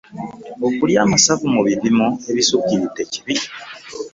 [0.67, 3.35] Okulya amasavu mu bipimo ebisukkiridde kibi.